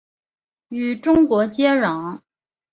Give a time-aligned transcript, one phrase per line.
[0.69, 2.21] 与中国接壤。